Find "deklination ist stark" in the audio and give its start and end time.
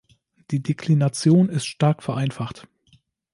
0.63-2.01